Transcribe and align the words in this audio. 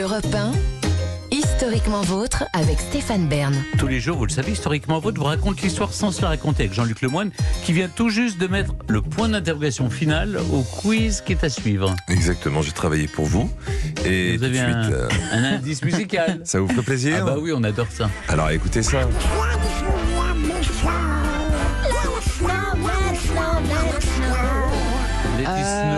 Europe 0.00 0.26
1, 0.32 0.52
Historiquement 1.30 2.02
vôtre 2.02 2.44
avec 2.52 2.78
Stéphane 2.78 3.26
Bern. 3.26 3.54
Tous 3.78 3.88
les 3.88 3.98
jours, 3.98 4.16
vous 4.16 4.26
le 4.26 4.30
savez, 4.30 4.52
historiquement 4.52 5.00
vôtre 5.00 5.18
vous 5.18 5.24
raconte 5.26 5.60
l'histoire 5.60 5.92
sans 5.92 6.12
se 6.12 6.22
la 6.22 6.28
raconter 6.28 6.64
avec 6.64 6.74
Jean-Luc 6.74 7.00
Lemoyne 7.02 7.30
qui 7.64 7.72
vient 7.72 7.88
tout 7.88 8.08
juste 8.08 8.38
de 8.38 8.46
mettre 8.46 8.74
le 8.88 9.02
point 9.02 9.28
d'interrogation 9.28 9.90
final 9.90 10.38
au 10.52 10.62
quiz 10.62 11.20
qui 11.20 11.32
est 11.32 11.42
à 11.42 11.48
suivre. 11.48 11.94
Exactement, 12.08 12.62
j'ai 12.62 12.72
travaillé 12.72 13.08
pour 13.08 13.26
vous. 13.26 13.50
Et 14.06 14.36
Vous 14.36 14.44
tout 14.44 14.50
de 14.52 14.56
avez 14.56 14.58
suite, 14.58 14.68
un, 14.68 14.92
euh, 14.92 15.08
un 15.32 15.44
indice 15.44 15.82
musical. 15.82 16.40
ça 16.44 16.60
vous 16.60 16.68
fait 16.68 16.82
plaisir 16.82 17.16
Ah 17.20 17.24
bah 17.24 17.36
oui, 17.40 17.52
on 17.54 17.64
adore 17.64 17.88
ça. 17.90 18.08
Alors 18.28 18.50
écoutez 18.50 18.82
ça. 18.82 19.00
It 25.40 25.46
Euh, 25.46 25.97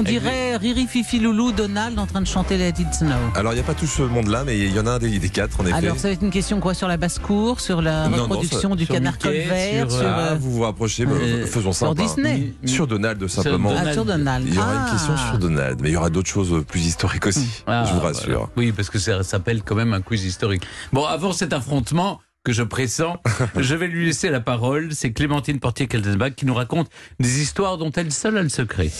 on 0.00 0.02
dirait 0.02 0.56
Riri 0.56 0.86
Fifi 0.86 1.18
Loulou 1.18 1.52
Donald 1.52 1.98
en 1.98 2.06
train 2.06 2.22
de 2.22 2.26
chanter 2.26 2.56
Let 2.56 2.70
It 2.78 2.94
Snow. 2.94 3.10
Alors 3.34 3.52
il 3.52 3.56
n'y 3.56 3.60
a 3.60 3.64
pas 3.64 3.74
tout 3.74 3.86
ce 3.86 4.00
monde-là, 4.02 4.44
mais 4.46 4.58
il 4.58 4.74
y 4.74 4.80
en 4.80 4.86
a 4.86 4.92
un 4.92 4.98
des, 4.98 5.18
des 5.18 5.28
quatre 5.28 5.60
en 5.60 5.66
effet. 5.66 5.74
Alors 5.74 5.98
ça 5.98 6.08
va 6.08 6.14
être 6.14 6.22
une 6.22 6.30
question 6.30 6.58
quoi 6.58 6.72
sur 6.72 6.88
la 6.88 6.96
basse-cour, 6.96 7.60
sur 7.60 7.82
la 7.82 8.08
Non, 8.08 8.16
non, 8.16 8.22
reproduction 8.24 8.70
ça- 8.70 8.76
du 8.76 8.86
sur 8.86 8.94
canard 8.94 9.18
colvert, 9.18 9.90
sur, 9.90 9.98
sur, 9.98 10.06
Ah, 10.08 10.20
euh, 10.20 10.34
vous 10.40 10.52
vous 10.52 10.62
rapprochez, 10.62 11.04
mais 11.04 11.12
euh, 11.14 11.46
faisons 11.46 11.72
sur 11.72 11.88
simple. 11.88 12.00
hein. 12.00 12.04
Disney. 12.06 12.54
Sur 12.64 12.86
Donald 12.86 13.26
simplement. 13.28 13.68
Donald. 13.70 13.88
Ah, 13.88 13.92
sur 13.92 14.04
Donald. 14.06 14.46
Il 14.48 14.54
y 14.54 14.58
aura 14.58 14.68
Ah. 14.72 14.86
une 14.86 14.92
question 14.92 15.16
sur 15.18 15.38
Donald, 15.38 15.78
mais 15.82 15.90
il 15.90 15.92
y 15.92 15.96
aura 15.96 16.08
d'autres 16.10 16.30
choses 16.30 16.64
plus 16.66 16.86
historiques 16.86 17.26
aussi. 17.26 17.62
Ah, 17.66 17.84
je 17.86 17.92
vous 17.92 18.00
voilà. 18.00 18.16
rassure. 18.16 18.48
Oui, 18.56 18.72
parce 18.72 18.88
que 18.88 18.98
ça 18.98 19.22
s'appelle 19.22 19.62
quand 19.62 19.74
même 19.74 19.92
un 19.92 20.00
quiz 20.00 20.24
historique. 20.24 20.62
Bon, 20.94 21.04
avant 21.04 21.32
cet 21.32 21.52
affrontement 21.52 22.20
que 22.42 22.52
je 22.52 22.62
pressens, 22.62 23.16
je 23.56 23.74
vais 23.74 23.86
lui 23.88 24.06
laisser 24.06 24.30
la 24.30 24.40
parole. 24.40 24.88
C'est 24.92 25.12
Clémentine 25.12 25.60
Portier-Keltenbach 25.60 26.30
qui 26.34 26.46
nous 26.46 26.54
raconte 26.54 26.88
des 27.18 27.42
histoires 27.42 27.76
dont 27.76 27.90
elle 27.92 28.10
seule 28.12 28.38
a 28.38 28.42
le 28.42 28.48
secret. 28.48 28.90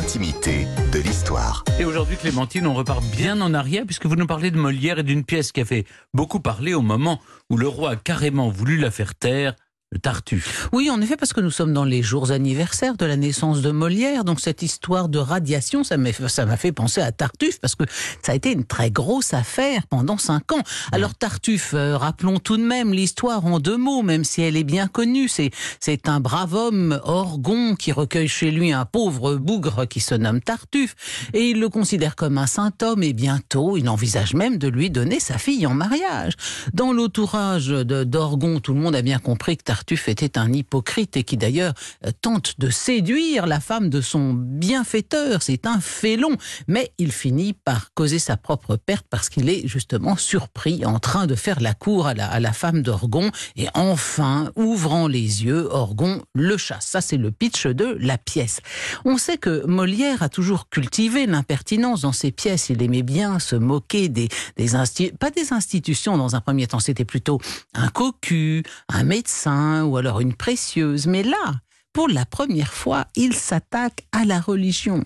L'intimité 0.00 0.66
de 0.94 0.98
l'histoire. 0.98 1.62
Et 1.78 1.84
aujourd'hui, 1.84 2.16
Clémentine, 2.16 2.66
on 2.66 2.72
repart 2.72 3.04
bien 3.04 3.38
en 3.42 3.52
arrière 3.52 3.84
puisque 3.84 4.06
vous 4.06 4.16
nous 4.16 4.26
parlez 4.26 4.50
de 4.50 4.56
Molière 4.56 4.98
et 4.98 5.02
d'une 5.02 5.24
pièce 5.24 5.52
qui 5.52 5.60
a 5.60 5.66
fait 5.66 5.84
beaucoup 6.14 6.40
parler 6.40 6.72
au 6.72 6.80
moment 6.80 7.20
où 7.50 7.58
le 7.58 7.68
roi 7.68 7.90
a 7.90 7.96
carrément 7.96 8.48
voulu 8.48 8.78
la 8.78 8.90
faire 8.90 9.14
taire, 9.14 9.56
Tartuffe. 9.98 10.68
Oui, 10.72 10.88
en 10.88 11.00
effet, 11.00 11.16
parce 11.16 11.32
que 11.32 11.40
nous 11.40 11.50
sommes 11.50 11.72
dans 11.72 11.84
les 11.84 12.00
jours 12.00 12.30
anniversaires 12.30 12.96
de 12.96 13.04
la 13.04 13.16
naissance 13.16 13.60
de 13.60 13.72
Molière, 13.72 14.22
donc 14.22 14.40
cette 14.40 14.62
histoire 14.62 15.08
de 15.08 15.18
radiation, 15.18 15.82
ça 15.82 15.96
m'a 15.96 16.12
fait 16.12 16.70
penser 16.72 17.00
à 17.00 17.10
Tartuffe, 17.10 17.58
parce 17.58 17.74
que 17.74 17.82
ça 18.22 18.30
a 18.32 18.34
été 18.36 18.52
une 18.52 18.64
très 18.64 18.92
grosse 18.92 19.34
affaire 19.34 19.82
pendant 19.88 20.16
cinq 20.16 20.52
ans. 20.52 20.62
Alors 20.92 21.16
Tartuffe, 21.16 21.74
euh, 21.74 21.96
rappelons 21.96 22.38
tout 22.38 22.56
de 22.56 22.62
même 22.62 22.94
l'histoire 22.94 23.44
en 23.44 23.58
deux 23.58 23.76
mots, 23.76 24.02
même 24.02 24.22
si 24.22 24.42
elle 24.42 24.56
est 24.56 24.64
bien 24.64 24.86
connue. 24.86 25.28
C'est 25.28 25.50
c'est 25.80 26.08
un 26.08 26.20
brave 26.20 26.54
homme, 26.54 27.00
Orgon, 27.02 27.74
qui 27.74 27.90
recueille 27.90 28.28
chez 28.28 28.52
lui 28.52 28.72
un 28.72 28.84
pauvre 28.84 29.34
bougre 29.34 29.86
qui 29.86 29.98
se 29.98 30.14
nomme 30.14 30.40
Tartuffe, 30.40 30.94
et 31.34 31.50
il 31.50 31.58
le 31.58 31.68
considère 31.68 32.14
comme 32.14 32.38
un 32.38 32.46
saint 32.46 32.72
homme, 32.82 33.02
et 33.02 33.12
bientôt, 33.12 33.76
il 33.76 33.88
envisage 33.88 34.34
même 34.34 34.56
de 34.56 34.68
lui 34.68 34.88
donner 34.88 35.18
sa 35.18 35.36
fille 35.36 35.66
en 35.66 35.74
mariage. 35.74 36.34
Dans 36.74 36.92
l'entourage 36.92 37.68
d'Orgon, 37.68 38.60
tout 38.60 38.72
le 38.72 38.80
monde 38.80 38.94
a 38.94 39.02
bien 39.02 39.18
compris 39.18 39.56
que 39.56 39.64
Tartuffe 39.64 39.79
était 40.08 40.38
un 40.38 40.52
hypocrite 40.52 41.16
et 41.16 41.22
qui 41.22 41.36
d'ailleurs 41.36 41.74
euh, 42.06 42.10
tente 42.20 42.54
de 42.58 42.70
séduire 42.70 43.46
la 43.46 43.60
femme 43.60 43.90
de 43.90 44.00
son 44.00 44.32
bienfaiteur. 44.32 45.42
C'est 45.42 45.66
un 45.66 45.80
félon. 45.80 46.36
Mais 46.66 46.92
il 46.98 47.12
finit 47.12 47.52
par 47.52 47.92
causer 47.94 48.18
sa 48.18 48.36
propre 48.36 48.76
perte 48.76 49.06
parce 49.10 49.28
qu'il 49.28 49.48
est 49.48 49.66
justement 49.66 50.16
surpris 50.16 50.84
en 50.84 50.98
train 50.98 51.26
de 51.26 51.34
faire 51.34 51.60
la 51.60 51.74
cour 51.74 52.06
à 52.06 52.14
la, 52.14 52.26
à 52.26 52.40
la 52.40 52.52
femme 52.52 52.82
d'Orgon. 52.82 53.30
Et 53.56 53.68
enfin, 53.74 54.50
ouvrant 54.56 55.08
les 55.08 55.44
yeux, 55.44 55.68
Orgon 55.70 56.22
le 56.34 56.56
chasse. 56.56 56.86
Ça, 56.86 57.00
c'est 57.00 57.16
le 57.16 57.30
pitch 57.30 57.66
de 57.66 57.96
la 58.00 58.18
pièce. 58.18 58.60
On 59.04 59.18
sait 59.18 59.38
que 59.38 59.66
Molière 59.66 60.22
a 60.22 60.28
toujours 60.28 60.68
cultivé 60.68 61.26
l'impertinence 61.26 62.02
dans 62.02 62.12
ses 62.12 62.32
pièces. 62.32 62.70
Il 62.70 62.82
aimait 62.82 63.02
bien 63.02 63.38
se 63.38 63.56
moquer 63.56 64.08
des, 64.08 64.28
des 64.56 64.70
pas 65.18 65.30
des 65.30 65.52
institutions 65.52 66.16
dans 66.16 66.36
un 66.36 66.40
premier 66.40 66.66
temps, 66.66 66.80
c'était 66.80 67.04
plutôt 67.04 67.40
un 67.74 67.88
cocu, 67.88 68.62
un 68.88 69.04
médecin 69.04 69.69
ou 69.84 69.96
alors 69.96 70.20
une 70.20 70.34
précieuse. 70.34 71.06
Mais 71.06 71.22
là, 71.22 71.60
pour 71.92 72.08
la 72.08 72.24
première 72.24 72.72
fois, 72.72 73.06
il 73.16 73.34
s'attaque 73.34 74.04
à 74.12 74.24
la 74.24 74.40
religion. 74.40 75.02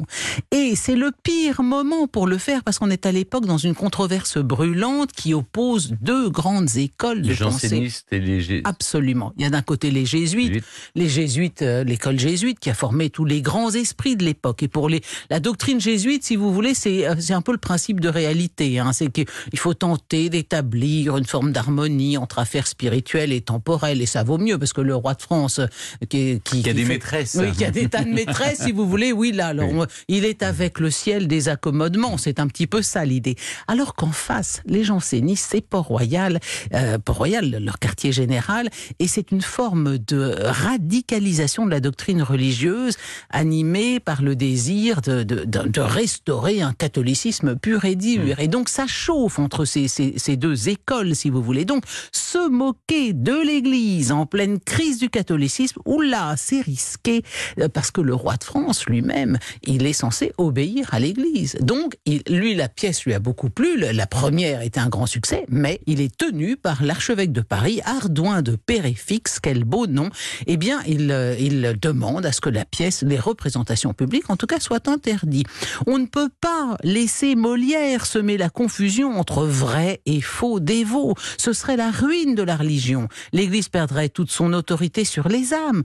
Et 0.51 0.75
c'est 0.77 0.97
le 0.97 1.13
pire 1.23 1.63
moment 1.63 2.07
pour 2.07 2.27
le 2.27 2.37
faire 2.37 2.63
parce 2.63 2.79
qu'on 2.79 2.91
est 2.91 3.07
à 3.07 3.13
l'époque 3.13 3.47
dans 3.47 3.57
une 3.57 3.75
controverse 3.75 4.37
brûlante 4.39 5.13
qui 5.13 5.33
oppose 5.33 5.95
deux 6.03 6.29
grandes 6.29 6.77
écoles 6.77 7.23
de 7.23 7.29
Les 7.29 7.37
pensée. 7.37 7.69
jansénistes 7.69 8.07
et 8.13 8.21
les... 8.21 8.43
gé- 8.43 8.61
Absolument. 8.65 9.33
Il 9.39 9.43
y 9.45 9.47
a 9.47 9.51
d'un 9.51 9.63
côté 9.63 9.91
les 9.91 10.05
jésuites, 10.05 10.63
les 10.95 11.09
jésuites, 11.09 11.63
euh, 11.63 11.85
l'école 11.85 12.19
jésuite 12.19 12.59
qui 12.61 12.69
a 12.69 12.75
formé 12.75 13.09
tous 13.09 13.25
les 13.25 13.41
grands 13.41 13.71
esprits 13.71 14.17
de 14.17 14.25
l'époque. 14.25 14.63
Et 14.63 14.69
pour 14.69 14.89
les, 14.91 15.01
la 15.31 15.41
doctrine 15.41 15.81
jésuite, 15.81 16.23
si 16.25 16.37
vous 16.37 16.53
voulez, 16.53 16.75
c'est 16.75 17.07
euh, 17.09 17.15
c'est 17.19 17.33
un 17.35 17.43
peu 17.43 17.53
le 17.53 17.59
principe 17.59 18.01
de 18.01 18.09
réalité. 18.11 18.79
Hein. 18.79 18.93
C'est 18.93 19.11
qu'il 19.11 19.27
faut 19.59 19.75
tenter 19.75 20.29
d'établir 20.29 21.17
une 21.17 21.25
forme 21.25 21.51
d'harmonie 21.53 22.19
entre 22.19 22.39
affaires 22.41 22.67
spirituelles 22.67 23.33
et 23.33 23.41
temporelles. 23.41 24.03
Et 24.03 24.07
ça 24.07 24.23
vaut 24.23 24.39
mieux 24.39 24.59
parce 24.59 24.73
que 24.75 24.83
le 24.83 24.95
roi 24.95 25.15
de 25.15 25.23
France, 25.23 25.61
euh, 25.61 25.67
qui, 26.09 26.41
qui, 26.45 26.63
des 26.75 26.83
fait- 26.85 26.89
maîtresses. 26.95 27.37
oui, 27.41 27.53
qui 27.53 27.65
a 27.65 27.71
des 27.71 27.89
tas 27.89 28.05
de 28.05 28.11
maîtresses, 28.11 28.63
si 28.63 28.73
vous 28.73 28.89
voulez. 28.89 29.13
Oui, 29.13 29.33
là, 29.33 29.49
alors, 29.49 29.87
il 30.09 30.25
est 30.25 30.43
avec 30.43 30.81
le 30.81 30.91
ciel 30.91 31.27
des 31.29 31.49
accommodements. 31.49 32.19
C'est 32.19 32.41
un 32.41 32.47
petit 32.47 32.67
peu 32.67 32.83
ça 32.83 33.05
l'idée. 33.05 33.37
Alors 33.69 33.95
qu'en 33.95 34.13
face, 34.13 34.63
les 34.67 34.85
jansénistes, 34.85 35.47
c'est 35.51 35.61
Port-Royal, 35.61 36.41
euh, 36.75 36.99
Port-Royal, 36.99 37.59
leur 37.63 37.79
quartier 37.79 38.13
général, 38.13 38.69
et 38.99 39.09
c'est 39.09 39.31
une 39.31 39.43
forme 39.43 39.99
de 39.99 40.37
radicalisation 40.43 41.67
de 41.67 41.71
la 41.71 41.81
doctrine 41.81 42.23
religieuse 42.23 42.97
animée 43.31 44.01
par 44.01 44.23
le 44.23 44.37
désir 44.37 45.01
de, 45.03 45.23
de, 45.23 45.45
de- 45.45 45.69
de 45.69 45.81
restaurer 45.81 46.63
un 46.63 46.73
catholicisme 46.73 47.57
pur 47.57 47.85
et 47.85 47.97
dur. 47.97 48.39
Et 48.41 48.49
donc, 48.49 48.69
ça 48.69 48.87
chauffe 48.87 49.39
entre 49.39 49.65
ces, 49.65 49.89
ces, 49.89 50.15
ces 50.17 50.37
deux 50.37 50.69
écoles, 50.69 51.15
si 51.15 51.31
vous 51.31 51.43
voulez. 51.43 51.65
Donc, 51.65 51.85
se 52.13 52.49
moquer 52.49 53.13
de 53.13 53.35
l'Église 53.45 54.13
en 54.13 54.27
pleine 54.27 54.59
crise 54.61 54.99
du 54.99 55.09
catholicisme, 55.11 55.81
oula, 55.85 56.35
c'est 56.37 56.64
risqué, 56.65 57.23
euh, 57.61 57.69
parce 57.69 57.91
que 57.91 58.01
le 58.01 58.15
roi 58.15 58.37
de 58.37 58.45
France 58.45 58.87
lui-même, 58.87 59.39
il 59.63 59.87
est 59.87 59.93
censé 59.93 60.33
obéir 60.39 60.89
à 60.93 60.99
l'Église. 60.99 61.57
Donc, 61.61 61.97
lui, 62.29 62.55
la 62.55 62.69
pièce 62.69 63.05
lui 63.05 63.15
a 63.15 63.19
beaucoup 63.19 63.51
plu, 63.51 63.77
la 63.79 64.07
première 64.07 64.63
était 64.63 64.81
un 64.81 64.89
grand 64.89 65.07
succès, 65.07 65.45
mais 65.49 65.81
il 65.87 66.01
est 66.01 66.15
tenu 66.17 66.57
par 66.57 66.83
l'archevêque 66.83 67.33
de 67.33 67.41
Paris, 67.41 67.81
Ardouin 67.85 68.43
de 68.43 68.57
Péréfixe, 68.57 69.39
quel 69.41 69.65
beau 69.65 69.87
nom, 69.87 70.11
eh 70.47 70.57
bien, 70.57 70.81
il, 70.87 71.11
euh, 71.11 71.37
il 71.39 71.77
demande 71.81 72.27
à 72.27 72.33
ce 72.33 72.41
que 72.41 72.51
la 72.51 72.65
pièce, 72.65 73.03
les 73.03 73.19
représentations 73.19 73.93
publiques, 73.93 74.31
en 74.31 74.37
tout 74.37 74.47
cas, 74.47 74.61
soient 74.61 74.89
interdites. 74.89 75.47
On 75.87 75.99
ne 75.99 76.07
peut 76.07 76.31
pas 76.41 76.77
laisser 76.83 77.35
Molière 77.35 78.07
semer 78.07 78.37
la 78.37 78.51
confusion 78.51 79.19
entre 79.19 79.45
vrai 79.45 80.01
et 80.07 80.21
faux 80.21 80.61
dévots. 80.61 81.15
Ce 81.39 81.53
serait 81.53 81.77
la 81.77 81.91
ruine 81.91 82.35
de 82.35 82.43
la 82.43 82.57
religion. 82.57 83.09
L'Église 83.33 83.69
perdrait 83.69 84.09
toute 84.09 84.31
son 84.31 84.53
autorité 84.53 85.05
sur 85.05 85.29
les 85.29 85.53
âmes. 85.53 85.83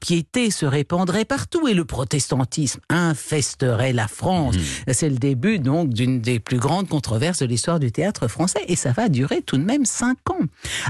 L'impiété 0.00 0.50
se 0.50 0.64
répandrait 0.64 1.26
partout 1.26 1.68
et 1.68 1.74
le 1.74 1.84
protestantisme 1.84 2.80
infesterait 2.88 3.92
la 3.92 4.08
France. 4.08 4.56
C'est 4.90 5.10
le 5.10 5.18
début 5.18 5.58
donc 5.58 5.90
d'une 5.90 6.22
des 6.22 6.40
plus 6.40 6.56
grandes 6.56 6.88
controverses 6.88 7.40
de 7.40 7.46
l'histoire 7.46 7.78
du 7.78 7.92
théâtre 7.92 8.26
français 8.26 8.64
et 8.68 8.76
ça 8.76 8.92
va 8.92 9.10
durer 9.10 9.42
tout 9.42 9.58
de 9.58 9.62
même 9.62 9.84
cinq 9.84 10.16
ans. 10.30 10.40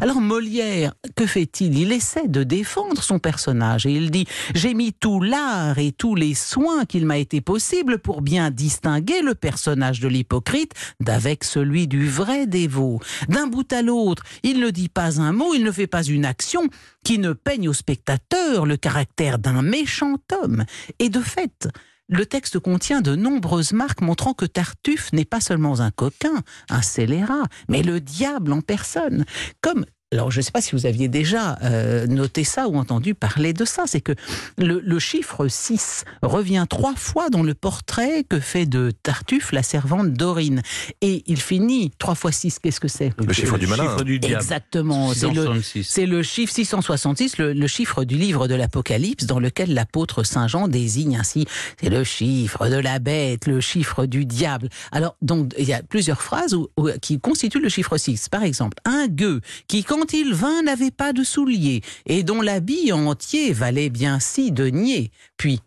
Alors 0.00 0.21
Molière, 0.21 0.94
que 1.16 1.26
fait-il? 1.26 1.76
Il 1.76 1.91
essaie 1.91 2.28
de 2.28 2.44
défendre 2.44 3.03
son 3.03 3.19
personnage 3.19 3.84
et 3.84 3.91
il 3.91 4.12
dit 4.12 4.26
j'ai 4.54 4.75
mis 4.75 4.93
tout 4.93 5.21
l'art 5.21 5.81
et 5.81 5.91
tous 5.91 6.15
les 6.15 6.34
soins 6.34 6.84
qu'il 6.84 7.04
m'a 7.04 7.19
été 7.19 7.41
possible 7.41 7.98
pour 7.98 8.22
bien 8.22 8.53
distinguer 8.53 9.22
le 9.22 9.34
personnage 9.34 9.98
de 9.98 10.06
l'hypocrite 10.06 10.72
d'avec 11.00 11.42
celui 11.42 11.88
du 11.88 12.09
vrai 12.09 12.47
dévot. 12.47 13.00
D'un 13.28 13.48
bout 13.48 13.72
à 13.72 13.82
l'autre, 13.82 14.22
il 14.44 14.60
ne 14.60 14.71
dit 14.71 14.88
pas 14.88 15.21
un 15.21 15.32
mot, 15.32 15.53
il 15.53 15.65
ne 15.65 15.72
fait 15.72 15.88
pas 15.88 16.04
une 16.04 16.25
action 16.25 16.62
qui 17.03 17.19
ne 17.19 17.32
peigne 17.32 17.69
au 17.69 17.72
spectateur 17.72 18.66
le 18.66 18.77
caractère 18.77 19.00
d'un 19.38 19.62
méchant 19.62 20.16
homme. 20.33 20.65
Et 20.99 21.09
de 21.09 21.21
fait, 21.21 21.69
le 22.09 22.27
texte 22.27 22.59
contient 22.59 23.03
de 23.03 23.15
nombreuses 23.15 23.72
marques 23.72 24.00
montrant 24.00 24.34
que 24.34 24.44
Tartuffe 24.44 25.12
n'est 25.12 25.25
pas 25.25 25.41
seulement 25.41 25.81
un 25.81 25.91
coquin, 25.91 26.42
un 26.69 26.83
scélérat, 26.83 27.45
mais 27.69 27.83
le 27.83 28.01
diable 28.01 28.53
en 28.53 28.63
personne. 28.63 29.24
Comme 29.60 29.84
alors, 30.12 30.30
je 30.33 30.39
ne 30.39 30.42
sais 30.42 30.51
pas 30.51 30.60
si 30.60 30.72
vous 30.74 30.86
aviez 30.86 31.07
déjà 31.09 31.57
euh, 31.62 32.07
noté 32.09 32.42
ça 32.42 32.66
ou 32.66 32.77
entendu 32.77 33.15
parler 33.15 33.53
de 33.53 33.65
ça, 33.65 33.84
c'est 33.86 34.01
que 34.01 34.12
le, 34.59 34.80
le 34.84 34.98
chiffre 34.98 35.47
6 35.47 36.04
revient 36.22 36.66
trois 36.68 36.97
fois 36.97 37.30
dans 37.30 37.45
le 37.45 37.54
portrait 37.54 38.24
que 38.28 38.41
fait 38.41 38.66
de 38.66 38.91
Tartuffe 39.04 39.53
la 39.53 39.62
servante 39.62 40.12
Dorine. 40.12 40.62
Et 41.01 41.22
il 41.28 41.41
finit, 41.41 41.92
3 41.98 42.16
fois 42.16 42.33
6, 42.33 42.59
qu'est-ce 42.59 42.80
que 42.80 42.89
c'est? 42.89 43.12
Le 43.24 43.33
chiffre 43.33 43.57
du 43.57 43.68
malin. 43.68 43.84
chiffre 43.84 44.03
du 44.03 44.18
diable. 44.18 44.42
Exactement, 44.42 45.15
c'est 45.15 45.27
le, 45.28 45.34
666. 45.62 45.84
c'est 45.89 46.07
le 46.07 46.22
chiffre 46.24 46.53
666, 46.53 47.39
le, 47.39 47.53
le 47.53 47.66
chiffre 47.68 48.03
du 48.03 48.16
livre 48.16 48.48
de 48.48 48.57
l'Apocalypse, 48.57 49.27
dans 49.27 49.39
lequel 49.39 49.74
l'apôtre 49.74 50.24
Saint 50.24 50.48
Jean 50.48 50.66
désigne 50.66 51.16
ainsi, 51.18 51.47
c'est 51.80 51.89
le 51.89 52.03
chiffre 52.03 52.68
de 52.68 52.77
la 52.77 52.98
bête, 52.98 53.47
le 53.47 53.60
chiffre 53.60 54.07
du 54.07 54.24
diable. 54.27 54.71
Alors, 54.91 55.15
donc, 55.22 55.53
il 55.57 55.66
y 55.66 55.72
a 55.72 55.83
plusieurs 55.84 56.21
phrases 56.22 56.54
où- 56.54 56.68
où- 56.77 56.89
qui 57.01 57.21
constituent 57.21 57.60
le 57.60 57.68
chiffre 57.68 57.97
6. 57.97 58.28
Par 58.28 58.42
exemple, 58.42 58.77
un 58.84 59.07
gueux 59.07 59.41
qui, 59.68 59.84
quand 59.84 59.99
il 60.04 60.34
vint, 60.34 60.62
n'avait 60.62 60.91
pas 60.91 61.12
de 61.12 61.24
souliers, 61.24 61.82
et 62.06 62.22
dont 62.22 62.42
l'habit 62.42 62.92
entier 62.92 63.52
valait 63.52 63.91
bien 63.91 64.20
six 64.20 64.52
deniers. 64.52 65.10
Puis, 65.36 65.60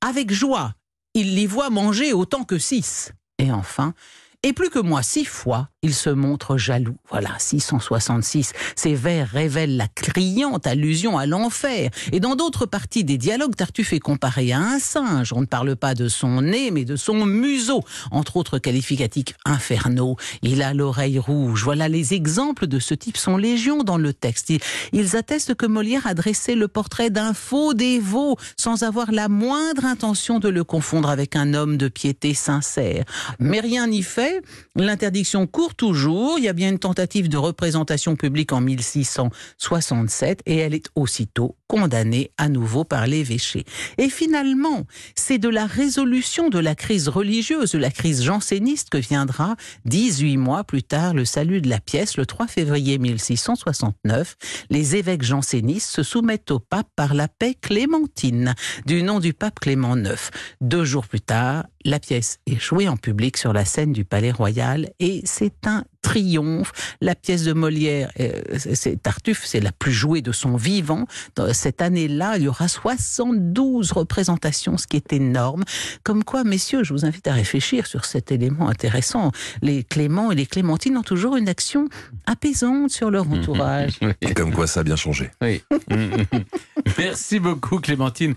avec 0.00 0.32
joie, 0.32 0.74
il 1.14 1.34
l'y 1.34 1.46
voit 1.46 1.70
manger 1.70 2.12
autant 2.12 2.44
que 2.44 2.58
six. 2.58 3.12
Et 3.38 3.52
enfin, 3.52 3.94
Et 4.42 4.54
plus 4.54 4.70
que 4.70 4.78
moi, 4.78 5.02
six 5.02 5.26
fois, 5.26 5.68
il 5.82 5.94
se 5.94 6.10
montre 6.10 6.58
jaloux. 6.58 6.96
Voilà, 7.08 7.30
666. 7.38 8.52
Ces 8.76 8.94
vers 8.94 9.28
révèlent 9.30 9.78
la 9.78 9.88
criante 9.88 10.66
allusion 10.66 11.16
à 11.16 11.24
l'enfer. 11.24 11.90
Et 12.12 12.20
dans 12.20 12.36
d'autres 12.36 12.66
parties 12.66 13.02
des 13.02 13.16
dialogues, 13.16 13.56
Tartuffe 13.56 13.94
est 13.94 13.98
comparé 13.98 14.52
à 14.52 14.58
un 14.58 14.78
singe. 14.78 15.32
On 15.32 15.40
ne 15.40 15.46
parle 15.46 15.76
pas 15.76 15.94
de 15.94 16.08
son 16.08 16.42
nez, 16.42 16.70
mais 16.70 16.84
de 16.84 16.96
son 16.96 17.24
museau. 17.24 17.82
Entre 18.10 18.36
autres 18.36 18.58
qualificatifs 18.58 19.34
infernaux. 19.46 20.16
Il 20.42 20.60
a 20.60 20.74
l'oreille 20.74 21.18
rouge. 21.18 21.64
Voilà, 21.64 21.88
les 21.88 22.12
exemples 22.12 22.66
de 22.66 22.78
ce 22.78 22.92
type 22.92 23.16
sont 23.16 23.38
légion 23.38 23.82
dans 23.82 23.98
le 23.98 24.12
texte. 24.12 24.52
Ils 24.92 25.16
attestent 25.16 25.54
que 25.54 25.66
Molière 25.66 26.06
a 26.06 26.12
dressé 26.12 26.56
le 26.56 26.68
portrait 26.68 27.08
d'un 27.08 27.32
faux 27.32 27.72
dévot 27.72 28.36
sans 28.58 28.82
avoir 28.82 29.12
la 29.12 29.28
moindre 29.28 29.86
intention 29.86 30.40
de 30.40 30.50
le 30.50 30.62
confondre 30.62 31.08
avec 31.08 31.36
un 31.36 31.54
homme 31.54 31.78
de 31.78 31.88
piété 31.88 32.34
sincère. 32.34 33.04
Mais 33.38 33.60
rien 33.60 33.86
n'y 33.86 34.02
fait. 34.02 34.42
L'interdiction 34.76 35.46
toujours. 35.74 36.38
Il 36.38 36.44
y 36.44 36.48
a 36.48 36.52
bien 36.52 36.70
une 36.70 36.78
tentative 36.78 37.28
de 37.28 37.36
représentation 37.36 38.16
publique 38.16 38.52
en 38.52 38.60
1667 38.60 40.42
et 40.46 40.56
elle 40.56 40.74
est 40.74 40.88
aussitôt 40.94 41.56
condamnée 41.66 42.32
à 42.36 42.48
nouveau 42.48 42.84
par 42.84 43.06
l'évêché. 43.06 43.64
Et 43.96 44.08
finalement, 44.10 44.86
c'est 45.14 45.38
de 45.38 45.48
la 45.48 45.66
résolution 45.66 46.48
de 46.48 46.58
la 46.58 46.74
crise 46.74 47.08
religieuse, 47.08 47.72
de 47.72 47.78
la 47.78 47.90
crise 47.90 48.22
janséniste 48.22 48.90
que 48.90 48.98
viendra 48.98 49.56
18 49.84 50.36
mois 50.36 50.64
plus 50.64 50.82
tard 50.82 51.14
le 51.14 51.24
salut 51.24 51.60
de 51.60 51.68
la 51.68 51.78
pièce 51.78 52.16
le 52.16 52.26
3 52.26 52.48
février 52.48 52.98
1669. 52.98 54.36
Les 54.70 54.96
évêques 54.96 55.22
jansénistes 55.22 55.90
se 55.90 56.02
soumettent 56.02 56.50
au 56.50 56.58
pape 56.58 56.88
par 56.96 57.14
la 57.14 57.28
paix 57.28 57.54
clémentine 57.54 58.54
du 58.86 59.02
nom 59.02 59.20
du 59.20 59.32
pape 59.32 59.60
Clément 59.60 59.96
IX. 59.96 60.30
Deux 60.60 60.84
jours 60.84 61.06
plus 61.06 61.20
tard, 61.20 61.64
la 61.84 61.98
pièce 61.98 62.38
est 62.46 62.60
jouée 62.60 62.88
en 62.88 62.96
public 62.96 63.36
sur 63.36 63.52
la 63.52 63.64
scène 63.64 63.92
du 63.92 64.04
Palais 64.04 64.32
Royal 64.32 64.90
et 64.98 65.22
c'est 65.24 65.66
un 65.66 65.84
triomphe. 66.02 66.72
La 67.00 67.14
pièce 67.14 67.44
de 67.44 67.52
Molière, 67.52 68.10
euh, 68.20 68.40
c'est 68.56 69.02
Tartuffe, 69.02 69.44
c'est 69.44 69.60
la 69.60 69.72
plus 69.72 69.92
jouée 69.92 70.22
de 70.22 70.32
son 70.32 70.56
vivant. 70.56 71.06
Dans 71.36 71.52
cette 71.52 71.82
année-là, 71.82 72.36
il 72.36 72.44
y 72.44 72.48
aura 72.48 72.68
72 72.68 73.92
représentations, 73.92 74.78
ce 74.78 74.86
qui 74.86 74.96
est 74.96 75.12
énorme. 75.12 75.64
Comme 76.02 76.24
quoi, 76.24 76.44
messieurs, 76.44 76.84
je 76.84 76.92
vous 76.92 77.04
invite 77.04 77.26
à 77.28 77.34
réfléchir 77.34 77.86
sur 77.86 78.04
cet 78.04 78.32
élément 78.32 78.68
intéressant. 78.68 79.32
Les 79.62 79.84
Cléments 79.84 80.32
et 80.32 80.34
les 80.34 80.46
Clémentines 80.46 80.96
ont 80.96 81.02
toujours 81.02 81.36
une 81.36 81.48
action 81.48 81.88
apaisante 82.26 82.90
sur 82.90 83.10
leur 83.10 83.30
entourage. 83.30 84.00
Comme 84.36 84.52
quoi 84.52 84.66
ça 84.66 84.80
a 84.80 84.82
bien 84.82 84.96
changé. 84.96 85.30
Oui. 85.42 85.62
Merci 86.98 87.40
beaucoup, 87.40 87.78
Clémentine. 87.78 88.34